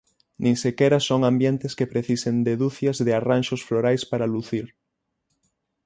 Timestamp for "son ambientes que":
1.07-1.91